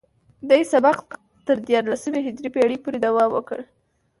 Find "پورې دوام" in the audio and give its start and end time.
2.83-3.29